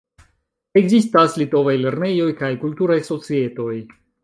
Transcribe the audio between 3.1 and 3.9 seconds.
societoj.